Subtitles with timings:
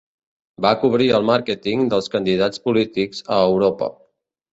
[0.65, 3.91] Va cobrir el màrqueting dels candidats polítics a Europa.